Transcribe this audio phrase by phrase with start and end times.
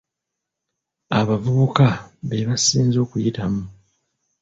[1.19, 1.87] Abavubuka
[2.27, 3.61] be basinze okuyitamu.